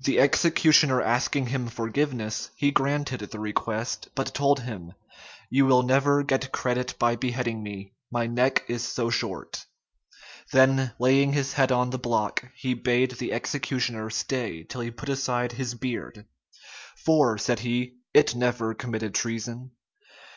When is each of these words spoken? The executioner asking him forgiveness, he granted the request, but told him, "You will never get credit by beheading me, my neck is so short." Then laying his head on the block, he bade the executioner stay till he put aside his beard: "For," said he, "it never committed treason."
The 0.00 0.18
executioner 0.18 1.00
asking 1.00 1.46
him 1.46 1.68
forgiveness, 1.68 2.50
he 2.56 2.72
granted 2.72 3.20
the 3.20 3.38
request, 3.38 4.08
but 4.16 4.34
told 4.34 4.58
him, 4.58 4.94
"You 5.48 5.64
will 5.64 5.84
never 5.84 6.24
get 6.24 6.50
credit 6.50 6.98
by 6.98 7.14
beheading 7.14 7.62
me, 7.62 7.92
my 8.10 8.26
neck 8.26 8.64
is 8.66 8.82
so 8.84 9.10
short." 9.10 9.66
Then 10.50 10.92
laying 10.98 11.34
his 11.34 11.52
head 11.52 11.70
on 11.70 11.90
the 11.90 11.98
block, 12.00 12.48
he 12.56 12.74
bade 12.74 13.12
the 13.12 13.32
executioner 13.32 14.10
stay 14.10 14.64
till 14.64 14.80
he 14.80 14.90
put 14.90 15.08
aside 15.08 15.52
his 15.52 15.76
beard: 15.76 16.26
"For," 17.04 17.38
said 17.38 17.60
he, 17.60 17.98
"it 18.12 18.34
never 18.34 18.74
committed 18.74 19.14
treason." 19.14 19.70